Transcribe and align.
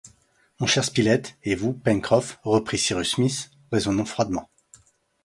Mon 0.59 0.65
cher 0.65 0.81
Spilett, 0.83 1.37
et 1.43 1.53
vous, 1.53 1.73
Pencroff, 1.73 2.39
reprit 2.41 2.79
Cyrus 2.79 3.11
Smith, 3.13 3.51
raisonnons 3.71 4.03
froidement. 4.05 4.49